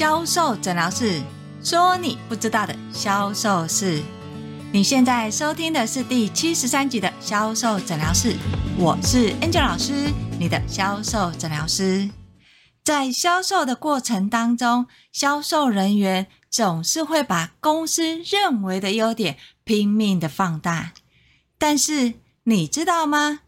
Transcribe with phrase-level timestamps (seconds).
[0.00, 1.20] 销售诊疗室，
[1.62, 4.02] 说你不知道的销售事。
[4.72, 8.34] 你现在收听的是第七十三集的销售诊疗室，
[8.78, 9.92] 我是 Angel 老师，
[10.38, 12.08] 你的销售诊疗师。
[12.82, 20.94] 在销售的过程当中，销售人员总是会把公司认为的优点拼命的放大，
[21.58, 22.14] 但是
[22.44, 23.40] 你知道吗？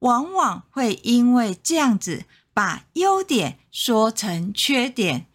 [0.00, 5.26] 往往会因为这样子，把优点说成缺点。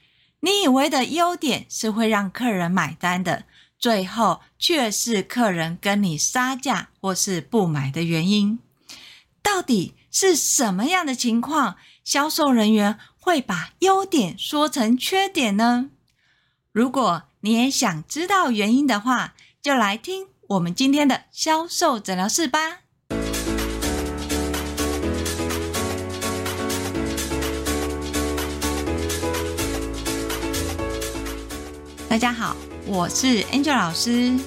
[0.46, 3.46] 你以为的优点是会让客人买单的，
[3.79, 8.60] 最后却是客人跟你杀价或是不买的原因。
[9.42, 15.89] 到底是什么样的情况，销售人员会把优点说成缺点呢？
[16.71, 19.33] 如果你也想知道原因的话，
[19.64, 22.82] 就来听我们今天的销售诊疗室吧。
[32.16, 32.55] 大家好，
[32.88, 34.39] 我是 Angel 老师。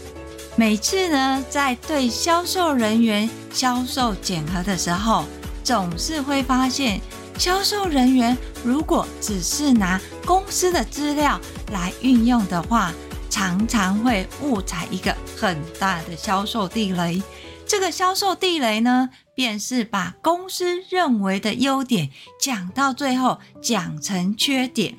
[0.57, 5.27] 每次呢，在对销售人员销售检核的时候，
[5.63, 6.99] 总是会发现，
[7.37, 11.39] 销售人员如果只是拿公司的资料
[11.71, 12.91] 来运用的话，
[13.29, 17.23] 常常会误踩一个很大的销售地雷。
[17.67, 22.09] 这个销售地雷呢，便是把公司认为的优点
[22.41, 24.95] 讲到最后讲成缺点。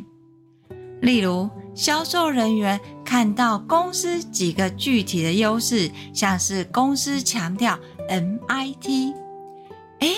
[1.02, 9.14] 例如，销售人员看到公司几个具体的优势，像是公司强调 MIT，
[10.00, 10.14] 诶，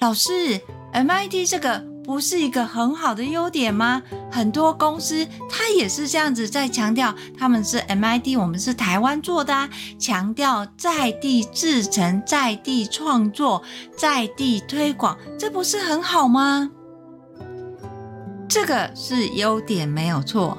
[0.00, 0.60] 老师
[0.92, 4.02] ，MIT 这个不是一个很好的优点吗？
[4.32, 13.62] 很多公司它也是这样子在强调，他们是 MIT，我们是台湾做的啊，强调在地制成、在地创作、
[13.96, 16.68] 在地推广，这不是很好吗？
[18.48, 20.58] 这个是优点没有错，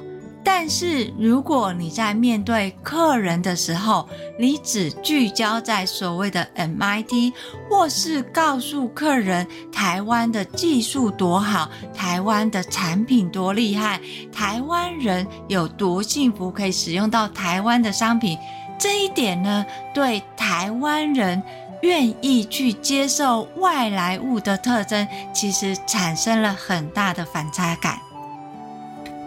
[0.60, 4.08] 但是如果你在面对客人的时候，
[4.40, 7.32] 你只聚焦在所谓的 MIT，
[7.70, 14.00] 或是告诉客人台湾的技术多好，台湾的产品多厉害，
[14.32, 18.36] 台湾人有多幸福，可以使用到台湾的商品，
[18.76, 21.40] 这一点呢，对台湾人。
[21.82, 28.00] 愿意去接受外来物的特征，其实产生了很大的反差感。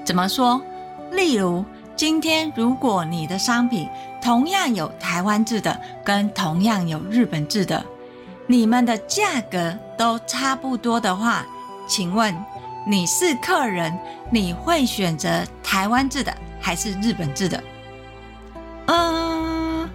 [0.04, 0.62] 怎么说？
[1.12, 1.64] 例如，
[1.96, 3.88] 今天如果你的商品
[4.22, 7.86] 同样有台湾制的，跟同样有日本制的，
[8.48, 11.46] 你们的价格都差不多的话，
[11.88, 12.36] 请问
[12.88, 13.98] 你是客人，
[14.32, 17.64] 你会选择台湾制的还是日本制的？
[18.88, 19.90] 嗯。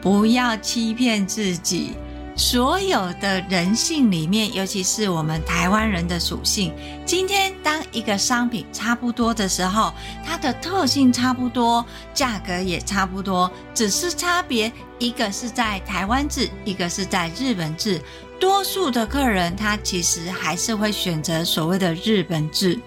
[0.00, 1.96] 不要欺骗自己，
[2.36, 6.74] 所有的人性里面，尤其是我们台湾人的属性。
[7.06, 9.92] 今天当一个商品差不多的时候，
[10.26, 18.00] 它的特性差不多，价格也差不多，只是差别一个是在台湾制，一个是在日本制。
[18.40, 22.80] 多数的客人他其实还是会选择所谓的日本制。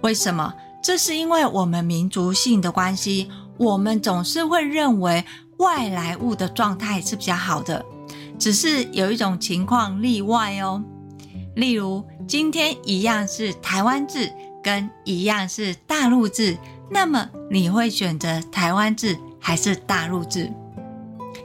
[0.00, 0.52] 为什么？
[0.82, 5.24] 这是因为我们民族性的关系，我们总是会认为。
[5.58, 7.86] 外来物的状态是比较好的，
[8.38, 10.82] 只是有一种情况例外哦。
[11.56, 14.30] 例如，今天一样是台湾字，
[14.62, 16.56] 跟一样是大陆字，
[16.90, 20.50] 那么你会选择台湾字还是大陆字？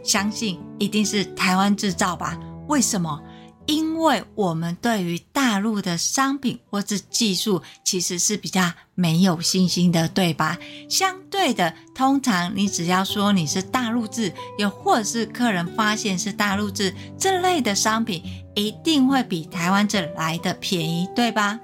[0.04, 2.40] 相信一定是台湾制造吧？
[2.68, 3.22] 为什么？
[3.70, 10.58] 因为我们对于大陆的商品或是技术其实是比较没有信心的，对吧？
[10.90, 18.24] 相对的，通常你只要说你是大陆制，又或者是客人发现是大陆制，这类的商品
[18.56, 21.60] 一定会比台湾制来的便宜，对吧？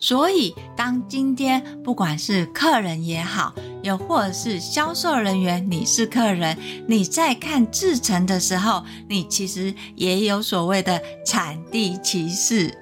[0.00, 3.52] 所以，当今天不管是客人也好，
[3.88, 6.54] 又或者是销售人员，你是客人，
[6.86, 12.72] 你在看制成的时候，你其实也有所谓的产地歧视。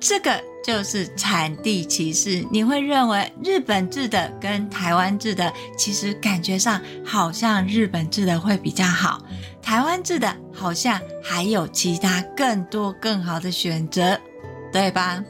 [0.00, 9.22] 这个就是产地歧视，你会认为日本制的跟台湾制的，其实感觉上好像日本制的会比较好，
[9.60, 14.18] 台湾制的好像还有其他更多更好的选择，
[14.72, 15.22] 对吧？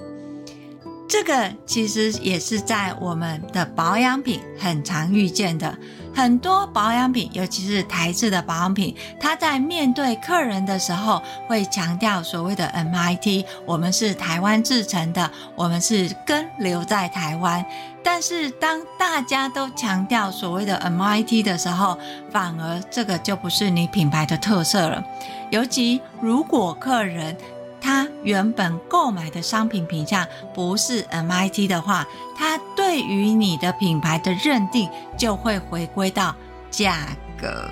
[1.12, 5.76] 这个其实也是在我们的保养品很常遇见的，
[6.14, 17.62] 很多保养品，尤其是台制的保养品，它在面对客人的时候会强调所谓的 MIT，我们是台湾制成的，我们是根留在台湾。
[18.02, 21.98] 但是当大家都强调所谓的 MIT 的时候，
[22.30, 25.04] 反而这个就不是你品牌的特色了。
[25.50, 27.36] 尤其如果客人
[27.82, 30.24] 他原本购买的商品品项
[30.54, 32.06] 不是 MIT 的话，
[32.36, 34.88] 他对于你的品牌的认定
[35.18, 36.34] 就会回归到
[36.70, 37.68] 价格。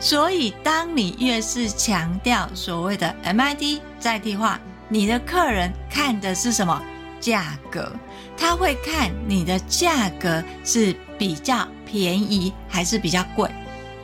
[0.00, 6.82] 所以，当你越是强调所谓的 MIT 在地化，你的客人看的是什么？
[7.20, 7.92] 价格，
[8.36, 13.48] 他会看你的价格是比较便宜还是比较贵。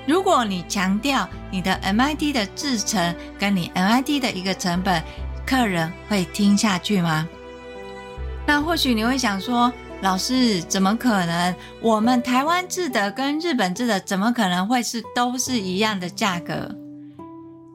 [0.06, 5.02] 如果你强调你的 MIT 的制成跟你 MIT 的一个成本，
[5.48, 7.26] 客人会听下去吗？
[8.46, 9.72] 那或许你会想说，
[10.02, 11.56] 老师，怎么可能？
[11.80, 16.76] 我们台湾制的跟日本制的，怎么可能会是都是一样的价格？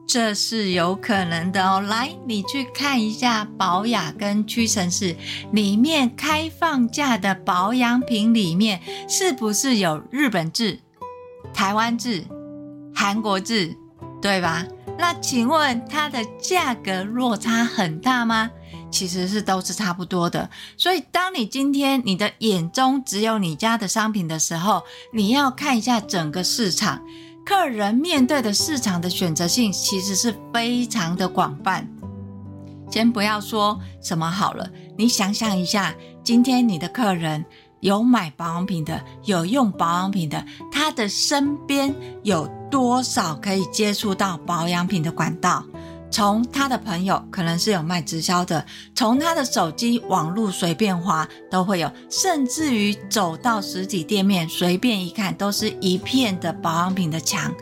[0.06, 1.80] 这是有可能的哦。
[1.80, 5.16] 来，你去看一下宝雅跟屈臣氏
[5.50, 10.78] 里面开放价的保养品里面，是不是有日本制？
[11.52, 12.24] 台湾制、
[12.94, 13.76] 韩国制，
[14.22, 14.64] 对吧？
[14.96, 18.50] 那请问它的价格落差很大吗？
[18.90, 20.48] 其实是都是差不多的。
[20.76, 24.82] 所以，当你今天你的眼中只有你家的商品的时候，
[25.12, 27.02] 你要看一下整个市场，
[27.44, 31.88] 客人面对的市场的选择性其实是非常的广泛。
[32.90, 35.92] 先不要说什么好了，你想象一下，
[36.22, 37.44] 今天你的客人。
[37.80, 40.42] 有买保养品的，有用保养品的，
[40.72, 45.64] 他的身边有多少可以接触到保养品的管道？
[46.10, 48.66] 从他的朋友可能是有卖直销的，
[48.96, 57.54] 从他的手机网络随便滑都会有，甚至于走到实体店面随便一看，都是一片的保养品的墙。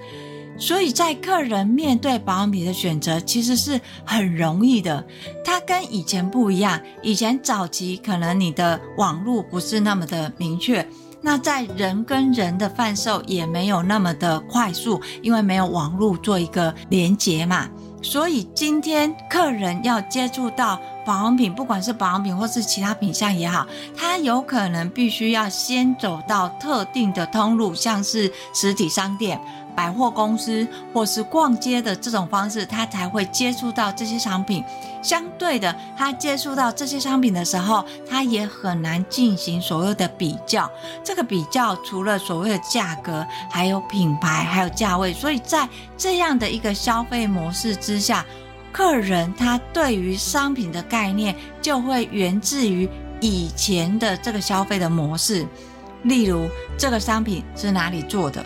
[0.56, 5.04] 所以在客人面对保养品的选择，其实是很容易的。
[5.44, 10.86] 它跟以前不一样，以前早期可能你的网络不是那么的明确，
[11.22, 17.68] 那在人跟人的贩售也没有那么的快速，因为没有网络做一个连接嘛。
[18.02, 23.64] 所以今天客人要接触到保养品，不管是保养品或是其他品相也好，
[23.96, 29.40] 他有可能必须要先走到特定的通路，像是实体商店。
[29.74, 34.62] 百货公司或是逛街的这种方式，他才会接触到这些商品。
[35.02, 40.70] 相对的，他接触到这些商品的时候，他也很难进行所谓的比较。
[41.02, 45.12] 这个比较除了所谓的价格，还有品牌，还有价位。
[45.12, 48.24] 所以在这样的一个消费模式之下，
[48.70, 52.88] 客人他对于商品的概念就会源自于
[53.20, 55.46] 以前的这个消费的模式。
[56.04, 56.48] 例如，
[56.78, 58.44] 这个商品是哪里做的？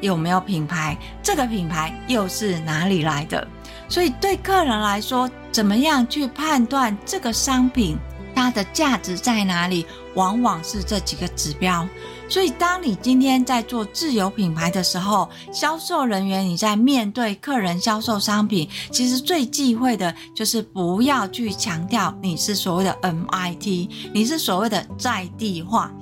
[0.00, 0.96] 有没有品牌？
[1.22, 3.46] 这个品牌又是哪里来的？
[3.88, 7.96] 所以对客人来说，怎么样去判断这个商品
[8.34, 9.86] 它的价值在哪里？
[10.14, 11.86] 往往是这几个指标。
[12.28, 25.92] 所以，当你今天在做自有品牌的时候，销售人员你在面对客人销售商品，其实最忌讳的就是不要去强调你是所谓的 MIT，你是所谓的在地化。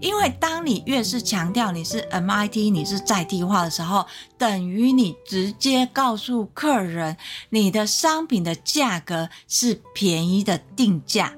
[0.00, 4.06] 因为当你越是强调你是 MIT，你是在地化的时候，
[4.36, 7.16] 等于你直接告诉客人，
[7.50, 11.32] 你的商品的价格是便宜的定价。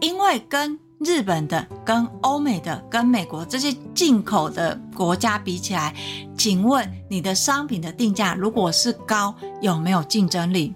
[0.00, 5.94] 因为跟日本的、跟欧美的、跟美国这些进口的国家比起来，
[6.36, 10.74] 请问你的商品的定价如果是高，有没有竞争力？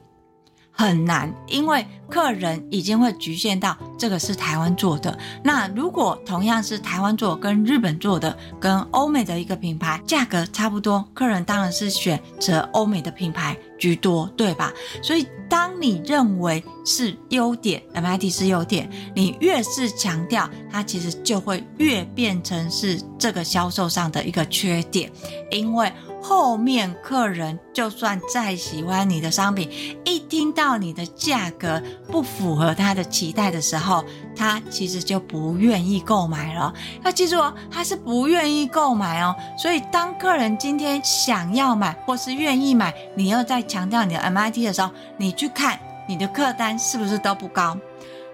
[0.82, 5.16] 很难，因为客人已经会局限到这个是台湾做的。
[5.44, 14.72] 那如果同样是台湾做，跟日本做的，跟欧美的一个品牌价格差不多，客人当然是选择欧美的品牌居多，对吧？
[15.00, 25.08] 所以当你认为是优点，MIT 是优点，你越是强调，它其实就会越变成是这个销售上的一个缺点，
[25.52, 25.92] 因为。
[26.22, 29.68] 后面客人就算再喜欢你的商品，
[30.04, 34.04] 一听到你的价格不符合他的期待的时候，
[34.36, 36.72] 他其实就不愿意购买了。
[37.04, 39.34] 要记住哦，他是不愿意购买哦。
[39.58, 47.76] 所以当客人今天想要买或是愿意买，你又在强调你的 MIT 的时候，你去看你的客单是不是都不高？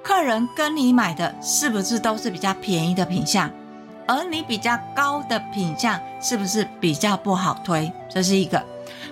[0.02, 3.50] 客人跟你买的是不是都是比较便宜的品项？
[4.08, 7.92] 而你比较高的品相是不是比较不好推？
[8.08, 8.60] 这是一个。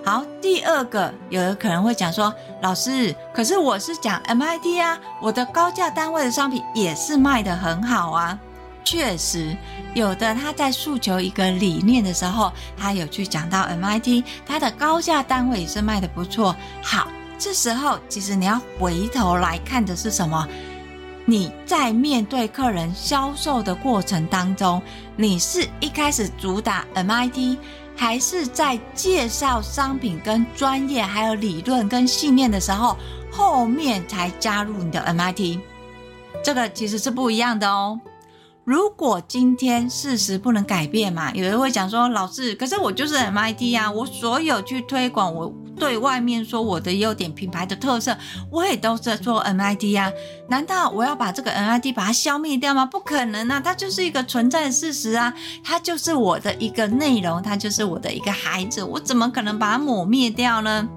[0.04, 8.38] 好，第二个，有的可能会讲说，老师，可是我是讲 MIT 啊，我的高价单位的商品也是卖得很好啊。
[8.84, 9.56] 确实，
[9.94, 16.54] 有的他在诉求一个理念的时候，他有去讲到 MIT，他的高价单位也是卖得不错。
[16.82, 20.46] 好，这时候其实你要回头来看的是什么？
[21.28, 24.80] 你在面对客人销售的过程当中，
[25.16, 27.58] 你是一开始主打 MIT，
[27.96, 32.96] 还是在介绍商品跟专业还有理论跟信念的时候，
[33.32, 35.58] 后面才加入你的 MIT，
[36.44, 38.00] 这个其实是不一样的哦。
[38.62, 48.16] 如果今天事实不能改变嘛，有人会讲说，老师，可是我就是 MIT 啊，我所有去推广，我对外面说我的优点、品牌的特色，
[48.50, 50.10] 我也都是做 NID 啊。
[50.48, 52.86] 难道我要把这个 NID 把它消灭掉吗？
[52.86, 60.88] 不可能啊，它就是一个存在的事实啊，它就是我的一个内容，它就是我的一个孩子，我怎么可能把它抹灭掉呢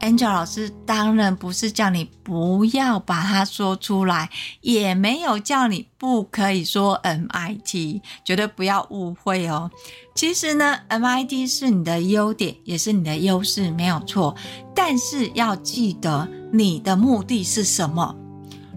[0.00, 9.70] ？Angel 老师当然不是叫你不要把它说出来，也没有叫你不可以说 MIT，绝对不要误会哦。
[10.14, 14.34] 其实呢，MIT 是你的优点，也是你的优势，没有错。
[14.74, 18.14] 但是要记得你的目的是什么。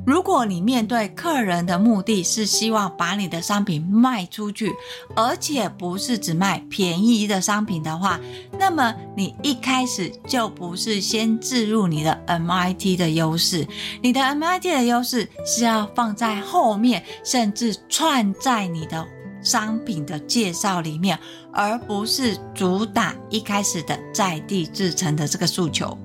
[0.09, 4.73] 如果你面对客人的目的是希望把你的商品卖出去，
[5.15, 8.19] 而且不是只卖便宜的商品的话，
[8.57, 13.67] 那么你一开始就不是先置入你的 MIT 的优势，
[14.01, 19.05] 你的 MIT 的优势是要放在后面，甚至串在你的
[19.43, 21.19] 商品的介绍里面，
[21.53, 25.95] 而不是主打一开始的在地制成的这个诉求。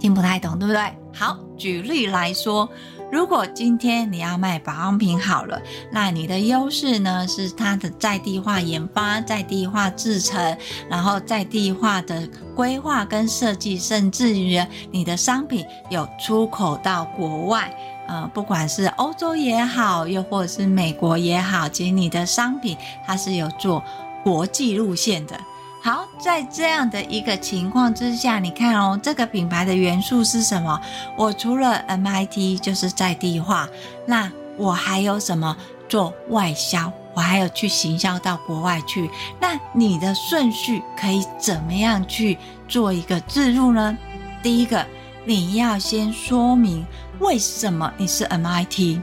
[0.00, 0.82] 听不太懂，对不对？
[1.14, 2.66] 好，举例来说。
[3.12, 10.56] 如果今天你要卖保养品好了，那你的优势呢是它的在地化研发、在地化制成，
[10.88, 12.26] 然后在地化的
[12.56, 14.58] 规划跟设计，甚至于
[14.90, 17.70] 你的商品有出口到国外，
[18.08, 22.74] 呃，不管是欧洲也好，又或者是美国也好，其实你的商品
[23.06, 23.84] 它是有做
[24.24, 25.38] 国际路线的。
[25.84, 30.80] 好，在这样的一个情况之下，你看哦，这个品牌的元素是什么？
[31.18, 33.68] 我除了 MIT 就是在地化，
[34.06, 35.56] 那我还有什么？
[35.88, 39.10] 做外销，我还有去行销到国外去。
[39.40, 43.98] 那你的顺序可以怎么样去做一个置入呢？
[44.40, 44.86] 第一个，
[45.26, 46.86] 你要先说明
[47.18, 49.00] 为什么你是 MIT。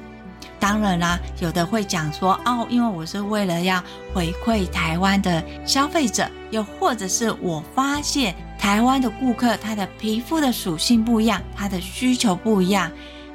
[0.59, 3.81] 当然啦，有的会讲说哦，因为我是为了要
[4.13, 12.91] 回馈台湾的消费者，又或者是我发现台湾的顾客他的皮肤的属性不一样，他的需求不一样。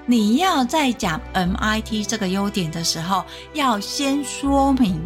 [0.06, 5.00] 你要在讲 MIT 这个优点的时候，要先说明，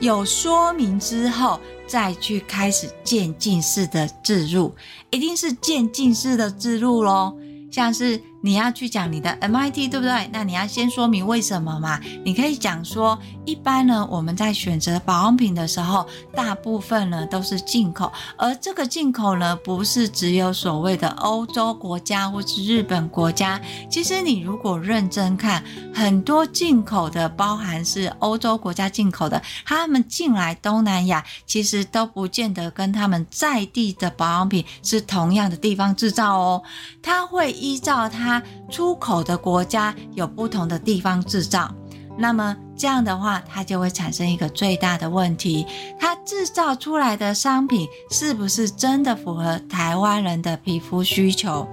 [0.00, 4.74] 有说明之后再去开始渐进式的置入，
[5.10, 7.36] 一定是渐进式的置入咯，
[7.70, 8.20] 像是。
[8.44, 10.28] 你要去讲你的 MIT 对不对？
[10.30, 11.98] 那你要先说明为什么嘛？
[12.22, 23.58] 你可以讲说，一般呢，我们在选择保养品的时候，大部分呢都是进口，而这个进口呢，不是只有所谓的欧洲国家或是日本国家。
[23.90, 36.62] 其实你如果认真看，很多进口的，包含是欧洲国家进口的，他们进来东南亚，其实都不见得跟他们在地的保养品是同样的地方制造哦。
[37.02, 38.33] 他会依照他
[38.70, 41.72] 出口的国家有不同的地方制造，
[42.16, 45.66] 那么这样的话，它就会产生一个最大的问题：
[45.98, 51.66] 它制造出来的商品是不是真的符合台湾人的皮肤需求？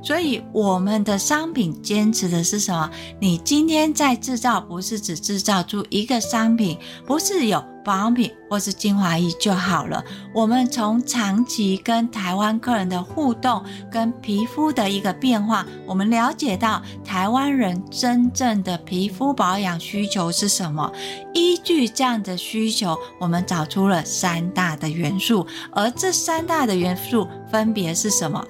[0.00, 2.88] 所以我们的商品坚持的是什么？
[3.20, 10.04] 你今天在制造，不是只制造出一个商品，不是有保养品或是精华液就好了。
[10.34, 20.92] 我们从长期跟台湾客人的互动，跟皮肤的一个变化，我们了解到台湾人真正的皮肤保养需求是什么。
[21.32, 28.44] 依据这样的需求，我们找出了三大的元素，而这三大的元素分别是什么？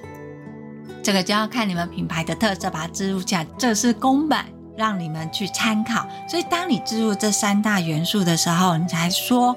[1.01, 3.47] 这个就要看你们品牌的特色，把它置入起来。
[3.57, 4.45] 这是公版，
[4.79, 6.07] 让你们去参考。
[6.25, 9.53] 所以，当你置入这三大元素的时候，你才说。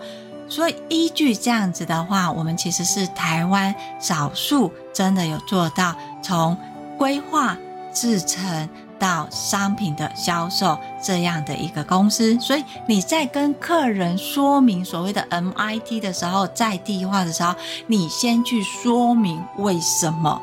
[0.49, 6.59] 所以，依据这样子的话，我们其实是台湾少数真的有做到从
[6.99, 7.57] 规划、
[7.91, 12.39] 制成到商品的销售这样的一个公司。
[12.41, 17.55] 所以，你在跟客人说明所谓的 MIT 的时候，在地化的时候，
[17.87, 20.43] 你先去说明为什么。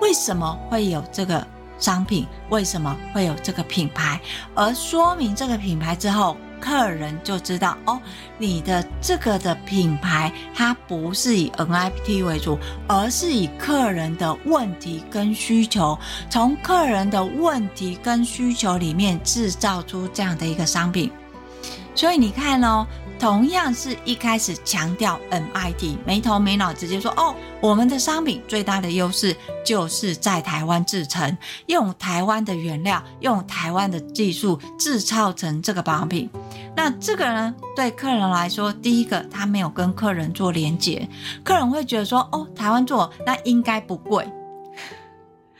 [0.00, 1.46] 为什么会有这个
[1.84, 2.26] 商品？
[2.48, 4.18] 为什么会有这个品牌？
[4.54, 8.00] 而说明这个品牌之后，客人就知道哦，
[8.38, 15.98] 你的这个的品牌它不是以 MIT 为主，而是以客人的问题跟需求，
[16.30, 21.12] 从客人的问题跟需求里面制造出这样的一个商品。
[21.94, 22.86] 所以你看哦。
[23.18, 36.28] 同样是一开始强调 MIT，没头没脑直接说哦，我们的商品最大的优势就是在台湾制成，用台湾的原料，用台湾的技术制造成这个保养品。
[36.76, 41.08] 那这个呢，对客人来说，第一个他没有跟客人做连结，
[41.42, 44.28] 客人会觉得说哦，台湾做那应该不贵。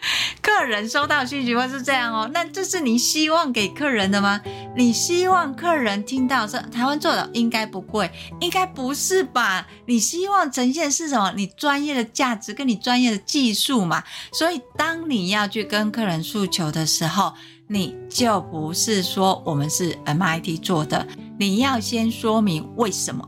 [0.43, 4.41] 客人收到讯息会是这样哦，那这是你希望给客人的吗？
[4.77, 9.67] 你希望客人听到说台湾做的应该不贵，应该不是吧？
[9.87, 11.33] 你希望呈现是什么？
[11.37, 14.03] 你专业的价值跟你专业的技术嘛。
[14.33, 17.33] 所以当你要去跟客人诉求的时候，
[17.69, 21.07] 你就不是说我们是 MIT 做的，
[21.39, 23.27] 你要先说明为什么。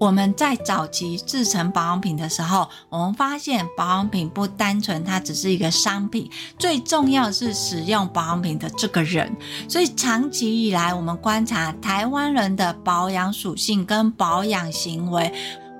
[0.00, 9.30] 我们在早期制成保养品的时候，我们发现保养品不单纯，它只是一个商品，最重要是使用保养品的这个人。
[9.68, 15.30] 所以长期以来，我们观察台湾人的保养属性跟保养行为。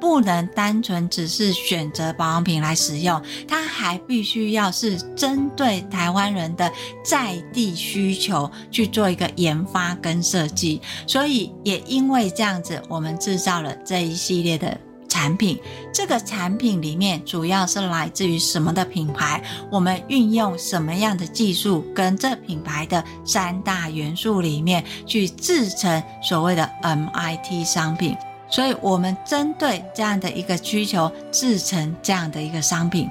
[0.00, 6.72] 不能单纯只是选择保养品来使用，它还必须要是针对台湾人的
[7.04, 10.80] 在地需求去做一个研发跟设计。
[11.06, 14.76] 所以也因为这样子，我们制造了这一系列的
[15.08, 15.60] 产品。
[15.92, 19.42] 这个产品里面主要是来自于什么的品牌？
[19.70, 28.16] 我们运用什么样的技术跟这品牌的三大元素里面去制成所谓的 MIT 商品。
[28.50, 33.08] 所以，我们针对这样的一个需求，制成这样的一个商品。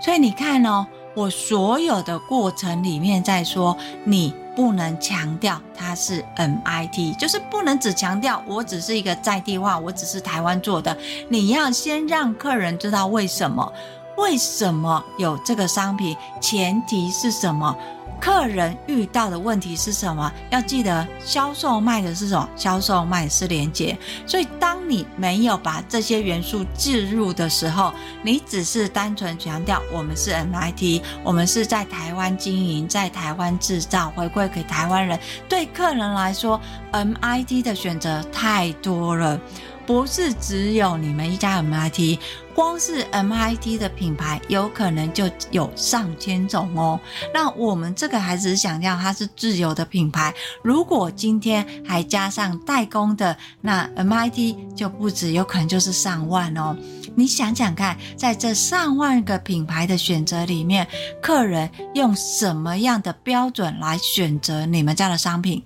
[0.00, 10.94] 所以你看哦，我所有的过程里面在说，你不能强调它是 MIT，就是不能只强调我只是一个在地化，我只是台湾做的。
[11.28, 13.72] 你要先让客人知道为什么，
[14.16, 17.76] 为什么有这个商品，前提是什么。
[18.20, 20.30] 客人遇到的问题是什么？
[20.48, 22.48] 要记得，销售卖的是什么？
[22.54, 23.98] 销售卖的是连接。
[24.28, 27.92] 所以，当你没有把这些元素置入的时候，
[28.22, 35.18] 你只是单纯强调我们是 MIT，我们是在台湾经营，在台湾制造，回馈给台湾人。
[35.48, 36.60] 对客人来说
[36.92, 39.40] ，MIT 的选择太多了。
[39.86, 42.18] 不是只有你们一家 MIT，
[42.54, 46.98] 光是 MIT 的品牌有可能就有上千种哦。
[47.34, 56.76] 那我们这个还只是想要它是自有的品牌，如果今天还加上代工的，那 MIT 就不止，有可能就是上万哦。
[57.14, 60.86] 你想想看，在这上万个品牌的选择里面，
[61.20, 65.62] 客人用什么样的标准来选择你们家的商品？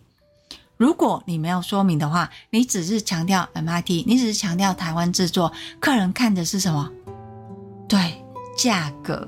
[0.77, 6.91] 如果你没有说明的话，你只是强调 MIT，你只是强调台湾制作，客人看的是什么？
[7.89, 8.23] 对，
[8.59, 9.27] 价格。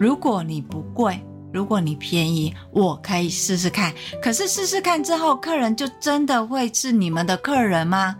[0.00, 3.92] 如果你不贵，如果你便宜，我可以试试看。
[4.22, 8.16] 可是试试看之后，客人就真的会是你们的客人吗？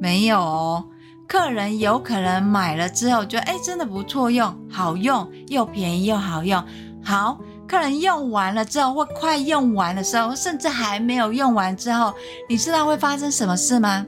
[0.00, 0.84] 没有，
[1.26, 6.64] 客人有可能买了之后觉得，哎，真的不错用，好用，又便宜又好用，
[7.02, 7.40] 好。
[7.72, 12.12] 客人用完了之后，或快用完的时候，甚至还没有用完之后，
[12.46, 14.06] 你知道会发生什么事吗？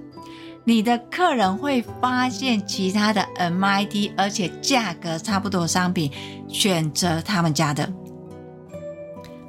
[0.65, 6.13] 你的客人会发现其他的 MIT，而且价格差不多的商品，
[6.47, 7.91] 选择他们家的，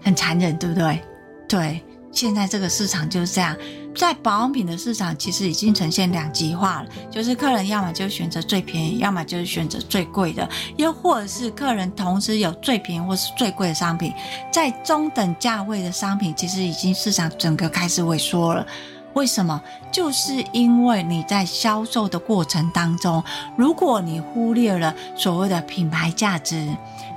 [0.01, 1.01] 很残忍，对不对？
[1.49, 1.83] 对，
[2.15, 3.55] 现在这个市场就是这样。
[3.93, 14.13] 在保养品的市场，其实已经呈现两极化了，就是客人要么就选择最便宜，要么就是选择最贵的，又或者是客人同时有最便宜或是最贵的商品，
[14.51, 18.65] 在中等价位的商品，其实已经市场整个开始萎缩了。
[19.13, 19.61] 为什么？
[19.93, 23.23] 就是因为你在销售的过程当中，
[23.55, 26.67] 如果你忽略了所谓的品牌价值、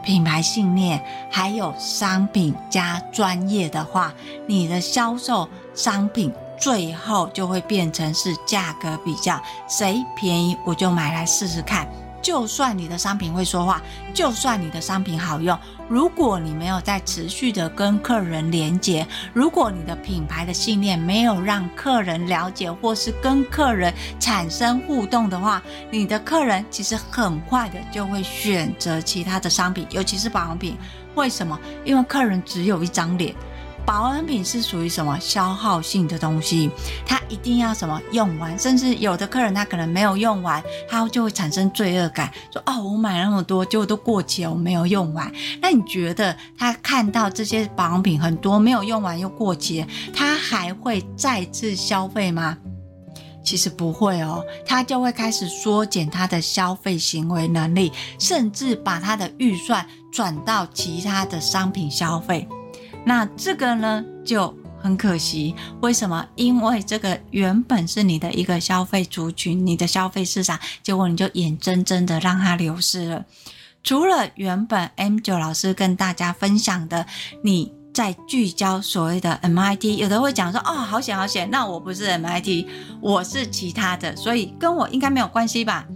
[0.09, 0.99] 品牌信念，
[1.31, 4.11] 还有商品加专业的话，
[4.47, 6.33] 你的销售商品。
[6.59, 11.87] 最后就会变成是价格比较，谁便宜我就买来试试看。
[12.29, 13.81] 就算你的商品会说话，
[14.13, 30.77] 就算你的商品好用，如果你没有在持续的跟客人连接，如果你的品牌的信念没有让客人了解或是跟客人产生互动的话，你的客人其实很快的就会选择其他的商品，尤其是保养品。
[31.15, 31.59] 为什么？
[31.83, 33.35] 因为客人只有一张脸。
[33.89, 36.71] 保养品是属于什么消耗性的东西？
[37.07, 52.59] 它一定要什么用完，甚至有的客人他可能没有用完，他就会产生罪恶感，说：“哦，我买了那么多，结果都过期了，我没有用完。”那你觉得他看到这些保养品很多没有用完又过期，他还会再次消费吗？
[53.43, 62.47] 其实不会哦，他就会开始缩减他的消费行为能力，甚至把他的预算转到其他的商品消费。
[63.05, 66.27] 那这个呢就很可惜，为什么？
[66.37, 73.25] 因为这个原本是你的一个消费族群，你的消费市场，结果你就眼睁睁的让它流失了。
[73.83, 77.07] 除了原本 M9 老师跟大家分享的，
[77.43, 82.67] 你在聚焦所谓的 MIT，有的会讲说，哦，好险好险，那我不是 MIT，
[83.01, 85.87] 我是其他的，所以跟我应该没有关系吧？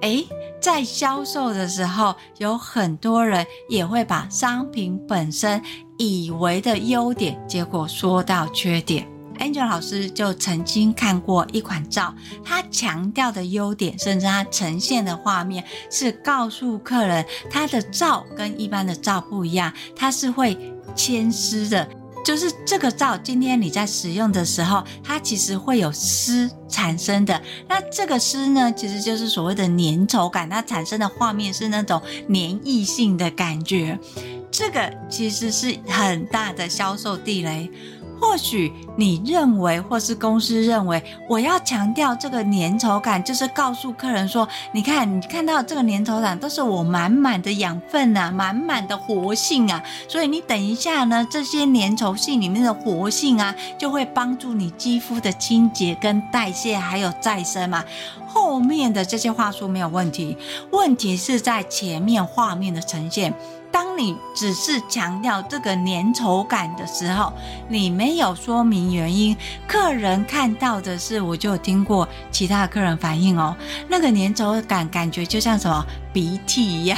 [0.00, 0.26] 诶
[0.64, 5.62] 在销售的时候，有很多人也会把商品本身
[5.98, 9.06] 以为的优点，结果说到缺点。
[9.38, 20.56] Angel 老师就曾经看过一款皂，它强调的优点，甚至它呈现的画面是告诉客人，它的皂跟一般的皂不一样，它是会
[20.96, 21.86] 牵丝的。
[22.24, 27.40] 就是这个皂，今天你在使用的时候，它其实会有湿产生的。
[27.68, 33.98] 那这个湿呢，其实就是所谓的粘稠感，它产生的画面是那种粘液性的感觉。
[34.50, 37.70] 这个其实是很大的销售地雷。
[38.20, 57.84] 或许你认为，或是公司认为，我要强调这个粘稠感，就是告诉客人说，你看，你看到这个粘稠感，都是我满满的养分啊，满满的活性啊，所以你等一下呢，这些粘稠性里面的活性啊，就会帮助你肌肤的清洁跟代谢，还有再生嘛。
[58.26, 60.36] 后面的这些话术没有问题，
[60.72, 63.32] 问题是在前面画面的呈现。
[63.74, 67.32] 当你只是强调这个粘稠感的时候，
[67.68, 73.56] 你没有说明原因，客人看到的是，我就有听过其他的客人反映哦，
[73.88, 76.96] 那个粘稠感感觉就像什么鼻涕一样。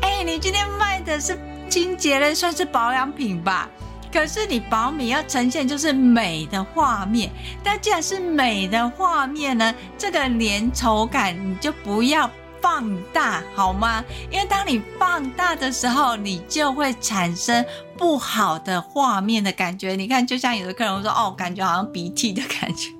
[0.00, 3.68] 哎，你今天卖的是清洁类，算是保养品吧？
[4.10, 7.30] 可是你保养要呈现就是美的画面，
[7.62, 12.30] 但既然是美的画面呢，这个粘稠感你就不要。
[12.66, 14.04] 放大好吗？
[14.28, 17.64] 因为当你放大的时候，你就会产生
[17.96, 19.94] 不好的画面的感觉。
[19.94, 22.90] 你看，就像有的客人说：“哦，感觉好像鼻涕的感觉。”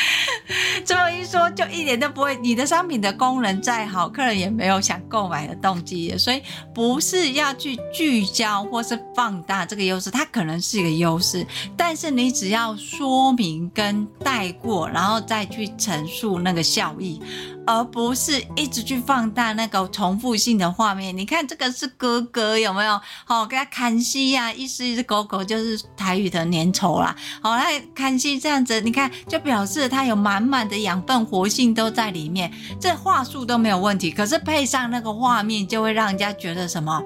[0.84, 2.36] 这么一说，就一点都不会。
[2.36, 6.16] 你的商品的功能再好，客人也没有想购买的动机。
[6.16, 6.42] 所以
[6.74, 17.20] 不是要去聚焦或是放大这个优势，它可能是一个优势，但是你只要说明跟带过，然后再去陈述那个效益，
[17.66, 21.16] 而不是一直去放大那个重复性的画面。
[21.16, 23.00] 你看这个是哥哥有没有？
[23.24, 27.14] 好，给他看戏呀，一只一只狗狗就是台语的粘稠啦。
[27.42, 29.89] 好，来看戏这样子，你看就表示。
[29.90, 32.50] 它有满满的养分、活性都在里面，
[32.80, 34.10] 这话术都没有问题。
[34.10, 37.02] 可是配上那个画面，就会让人家觉得什么？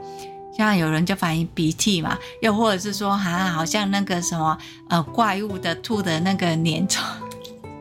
[0.57, 4.57] 像有人就反映鼻涕嘛，又或者是说，啊，好像那个什么
[4.89, 7.01] 呃怪物的吐的那个粘稠。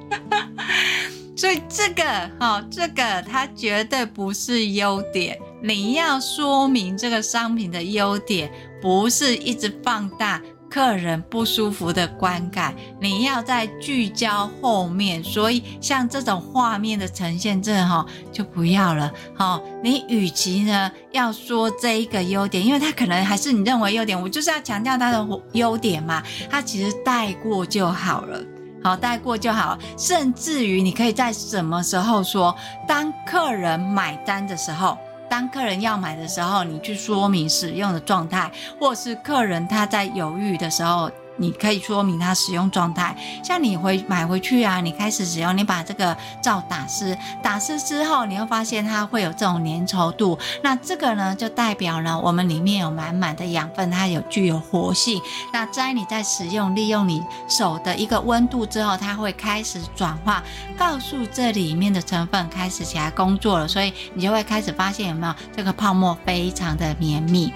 [1.38, 2.04] 所以这个
[2.40, 5.38] 哈、哦，这个它绝对不是优点。
[5.62, 10.42] 你要说明这个商品的优点，不是一直放大。
[10.74, 19.14] 客人不舒服的观感，你要在聚焦后面，所以像这种画面的呈现，这哈就不要了。
[19.36, 28.44] 好，你与其呢要说这一个优点，因为它可能还是你认为优点，我就是要强调它的优点嘛，它其实带过就好了，
[28.84, 32.56] 好，带过就好，甚至于你可以在什么时候说，
[32.88, 34.98] 当客人买单的时候。
[35.34, 41.10] 当客人要买的时候，你去说明使用的状态，或是客人他在犹豫的时候。
[41.38, 55.22] 你可以说明它使用状态，像你回买回去啊，你开始使用，你把这个皂打湿，打湿之后，你会发现它会有这种粘稠度，那这个呢，就代表呢，我们里面有满满的养分，它有具有活性。
[55.52, 60.44] 那在你在使用，利用你手的一个温度之后，它会开始转化，
[60.78, 67.52] 告诉这里面的成分开始起来工作了，所以你就会开始发现有没有这个泡沫非常的绵密。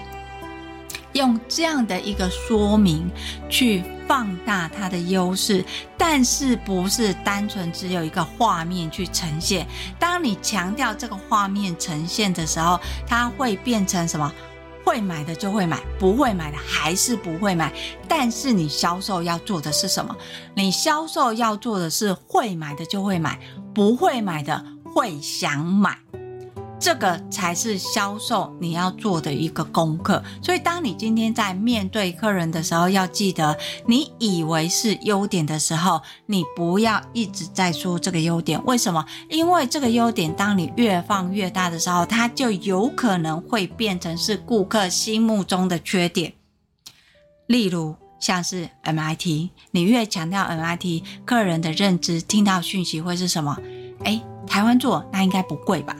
[1.12, 3.10] 用这样的一个说明
[3.48, 5.64] 去放大它的优势，
[5.96, 9.66] 但是不是单纯只有一个画面去呈现。
[9.98, 14.32] 当你强调这个画面呈现的时候，它会变成什么？
[14.84, 17.70] 会买的就会买，不会买的还是不会买。
[18.08, 20.16] 但是你销售要做的是什么？
[20.54, 23.38] 你销售要做的是会买的就会买，
[23.74, 25.98] 不会买的会想买。
[26.80, 30.22] 这个才是销售你要做的一个功课。
[30.42, 38.64] 所以，当你今天在面对客人的时候，要记得，你以为是优点的时候，你不要一直在说这个优点。
[38.64, 39.04] 为什么？
[39.28, 46.32] 因为这个优点，当你越放越大的时候，它就有可能会变成是顾客心目中的缺点。
[47.46, 53.58] 例如，像是 MIT，你越强调 MIT，客人的认知听到讯息会是什么？
[54.04, 55.96] 诶，台湾做，那应该不贵吧？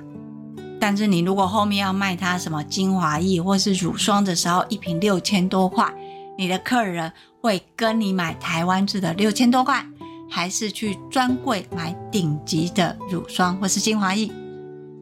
[0.81, 5.93] 但是你如果后面要卖它什么精华液或是乳霜的时候，一瓶六千多块，
[6.37, 9.85] 你的客人会跟你买台湾制的六千多块，
[10.31, 14.31] 还是去专柜买顶级的乳霜或是精华液？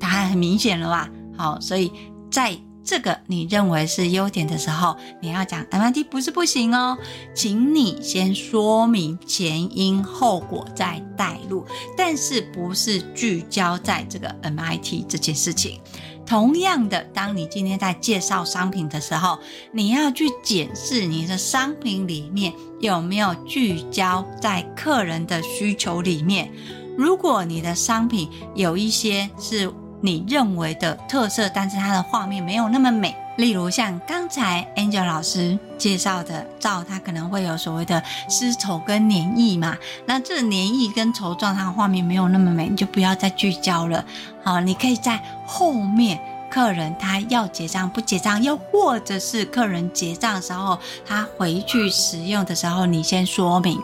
[0.00, 1.08] 答案很明显了吧？
[1.36, 1.92] 好，所以
[2.30, 2.56] 在
[2.86, 6.96] 这个你认为是优点的时候，你要讲 MIT 不是不行哦，
[7.34, 15.80] 请你先说明前因后果再带入，但是不是聚焦在这个 MIT 这件事情。
[16.24, 19.38] 同样的，当你今天在介绍商品的时候，
[19.72, 26.52] 你要去检视你的商品里面有没有聚焦在客人的需求里面。
[26.96, 44.04] 如果你的商品有一些是你认为的特色，但是它的画面没有那么美，例如像刚才 Angel 老师介绍的照，它可能会有所谓的丝绸跟粘液嘛，那这粘液跟绸状，它的画面没有那么美，你就不要再聚焦了。
[44.44, 53.80] 好，你可以在后面，客人他要结账不结账，又或者是客人结账的时候，他回去使用的时候，你先说明。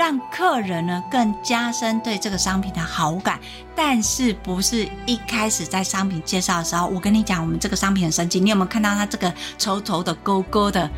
[0.00, 3.38] 让客人呢更加深对这个商品的好感，
[3.76, 10.88] 但是不是一开始在商品介绍的时候，我跟你讲，我们这个商品很神奇，你有没有看到它这个稠稠的勾勾的？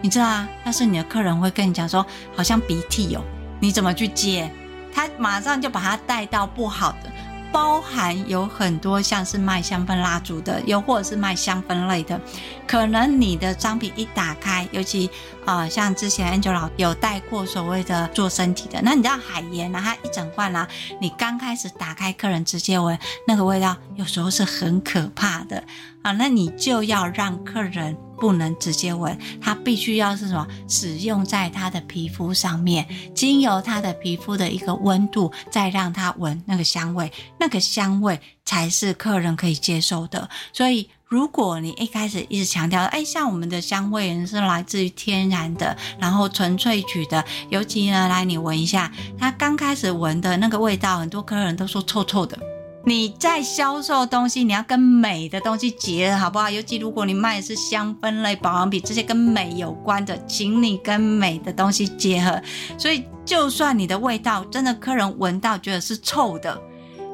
[0.00, 0.48] 你知道啊？
[0.64, 3.20] 但是你的客人会跟你讲说，好像鼻涕哦，
[3.60, 4.50] 你怎么去接？
[4.90, 7.12] 他马上就把它带到不好的。
[7.52, 12.20] 包含有很多像是卖香氛蜡烛的，又或者是卖香氛类的，
[12.66, 15.08] 可能你的商品一打开，尤其、
[15.46, 20.68] 呃，像之前 Angel 老有带过所谓的做身体的，那你知道海盐啊，它一整罐啊，
[21.00, 25.62] 你刚开始打开，客人直接闻那个味道，有时候是很可怕的
[26.02, 27.96] 啊，那你就要让客人。
[28.18, 30.48] 不能直接闻，它必须要是什么？
[30.66, 40.30] 使用在他的皮肤上面，经由他的皮肤的一个温度，再让他闻那个香味，那个香味才是客人可以接受的。
[40.50, 52.36] 所以，如果你一开始一直强调，哎，像我们的香味是来自于天然的，然后纯萃取的，尤其呢，来你闻一下，他刚开始闻的那个味道，很多客人都说臭臭的。
[52.84, 56.50] 你在销售东西，你要跟美的东西结合，好不好？
[56.50, 62.42] 尤其如果你卖的是香氛类保养品，这些跟美有关的，请你跟美的东西结合。
[62.76, 66.60] 所以，就算你的味道真的客人闻到觉得是臭的。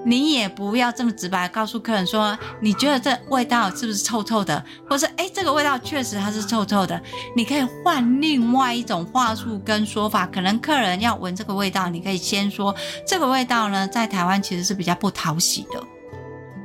[0.04, 7.00] 你也不要这么直白告诉客人说，你觉得这味道是不是臭臭的，或是诶，这个味道确实它是臭臭的。
[7.36, 12.74] 你可以换另外一种话术跟说法，可能客人要闻这个味道，你可以先说
[13.06, 15.80] 这个味道呢，在台湾其实是比较不讨喜的，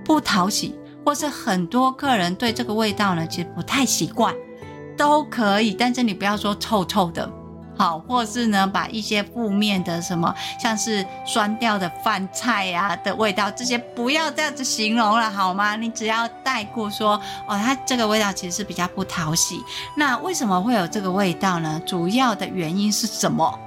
[0.04, 4.34] 不讨喜，或是很多客人对这个味道呢其实不太习惯，
[4.97, 7.32] 都可以，但是你不要说臭臭的。
[7.78, 15.76] 好，或是呢，把一些负面的什么，像是酸掉的饭菜呀、啊、的味道，这些不要这样子形容了，好吗？
[15.76, 17.13] 你只要带过说，
[17.48, 19.62] 哦，它这个味道其实是比较不讨喜。
[19.96, 21.80] 那为什么会有这个味道呢？
[21.86, 23.58] 主要的原因是什么？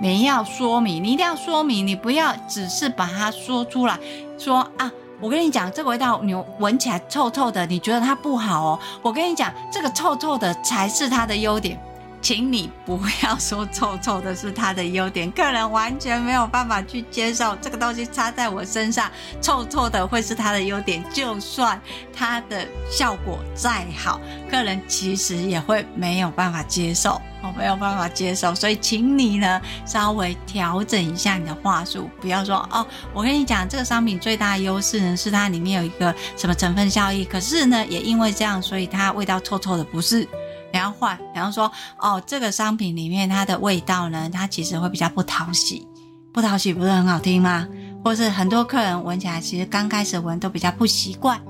[0.00, 3.98] 你要说明，你一定要说明，你不要只是把它说出来，
[4.38, 4.88] 说啊，
[5.20, 8.78] 我跟你讲，这个味道你闻起来臭臭的，你觉得它不好哦。
[9.02, 11.76] 我跟你讲，这个臭臭的才是它的优点。
[12.20, 21.02] 请你不要说臭臭的是它的优点，客人完全没有办法去接受这个东西插在我身上臭臭的会是它的优点。
[21.12, 21.80] 就算
[22.12, 28.54] 它的效果再好，客人其实也会没有办法接受，我没有办法接受。
[28.54, 40.28] 所以，请你呢稍微调整一下你的话术，不要说哦，我跟你讲这个商品最大的优势呢是它里面有一个什么成分效益，可是呢也因为这样，所以它味道臭臭的，不是。
[40.72, 45.86] 你要换，比方说，哦，这个商品里面它的味道呢，它其实会比较不讨喜，
[46.32, 47.66] 不讨喜不是很好听吗？
[48.04, 51.40] 或是很多客人闻起来，其实刚开始闻都比较不习惯，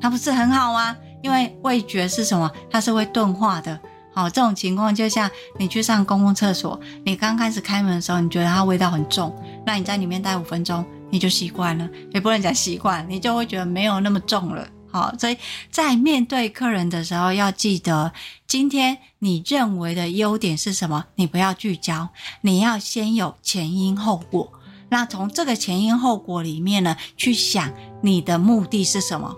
[0.00, 0.96] 它不是很好吗？
[1.22, 2.50] 因为味觉是什么？
[2.70, 3.78] 它是会钝化的。
[4.14, 9.34] 好，这种情况就像你去上公共厕所，你刚开始开门的时候，你觉得它味道很重，
[9.66, 14.66] 那你在里面待五分钟，你就习惯了，也不能讲习惯，你就会觉得没有那么重了。
[14.96, 15.36] 好，所以
[15.70, 18.12] 在面对客人的时候，要记得
[18.46, 21.04] 今天你认为的优点是什么？
[21.16, 22.08] 你不要聚焦，
[22.40, 24.50] 你要先有前因后果。
[24.88, 29.36] 那从这个前因后果里面呢，去想你的目的是什么？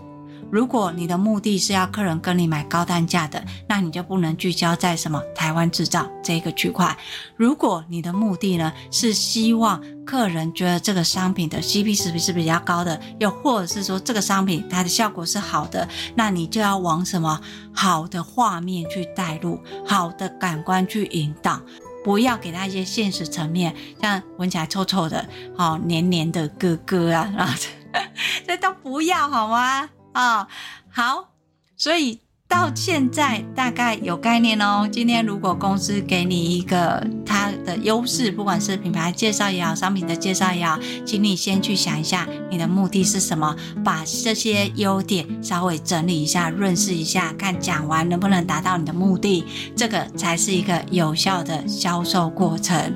[0.50, 6.96] 如果你的目的是要客人跟你买高单价的，那你就不能聚焦在什么台湾制造这个区块。
[7.36, 17.38] 如果你的目的呢，是希望客人觉得这个商品的 CP 值是比较高的，又或者是说这个商品它的效果是好的，那你就要往什么
[17.74, 21.60] 好的画面去带入，好的感官去引导，
[22.02, 27.54] 不要给他一些现实层面，像闻起来臭臭的、哦黏黏的哥哥啊，
[28.46, 29.90] 这都不要好吗？
[30.12, 30.48] 啊、
[30.90, 31.28] 好，
[31.76, 34.88] 所以到现在大概有概念哦。
[34.90, 49.44] 今天如果公司给你一个它的优势，不管是品牌介绍也好，商品的介绍也好，请你先去想一下你的目的是什么，把这些优点稍微整理一下，润饰一下，看讲完能不能达到你的目的，
[49.76, 52.94] 这个才是一个有效的销售过程。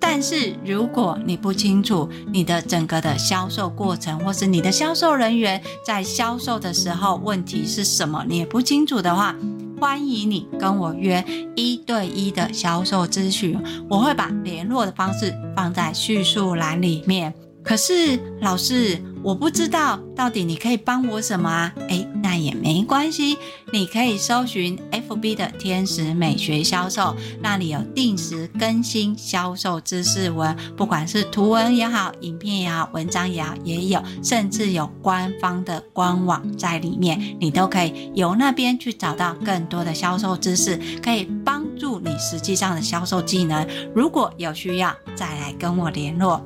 [0.00, 9.36] 但是如果你不清楚你的整个的销售过程，或是你的销售人员在销售的时候问题是什么，你也不清楚的话，
[9.78, 13.56] 欢迎你跟我约一对一的销售咨询，
[13.88, 17.32] 我会把联络的方式放在叙述栏里面。
[17.62, 18.98] 可是老师。
[19.22, 21.74] 我不知道到底你可以帮我什么啊？
[21.88, 23.36] 诶，那也没关系，
[23.70, 43.66] 你可以搜寻 FB 的天使美学销售，那里有定时更新销售知识文，不管是图文也好，影片也好，文章也好，也有，甚至有官方的官网在里面，你都可以由那边去找到更多的销售知识，可以帮助你实际上的销售技能。
[43.94, 46.42] 如果有需要，再来跟我联络。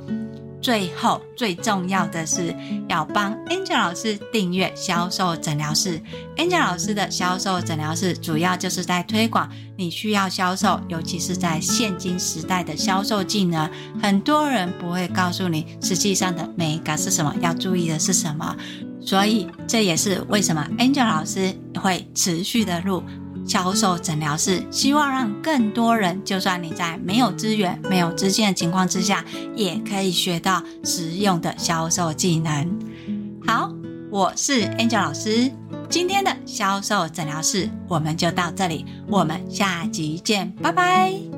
[0.65, 2.57] 最后最重要的是
[2.89, 6.01] 要帮 Angel 老师订阅销售诊疗室。
[6.39, 9.47] Angel 老师的销售诊疗室主要就是在推广
[9.77, 13.71] 你需要销售，尤其是在现今时代的销售技能。
[14.03, 18.57] 很多人不会告诉你实际上的美感是什么，要注意的是什么。
[19.03, 23.03] 所以这也是为什么 Angel 老师会持续的录。
[23.47, 32.79] 销售诊疗室，希望让更多人，就算你在没有资源、没有资金的情况之下，也可以学到实用的销售技能。
[33.47, 33.71] 好，
[34.11, 35.51] 我是 Angel 老师，
[35.91, 41.34] 今天的销售诊疗室我们就到这里，我们下集见，拜拜。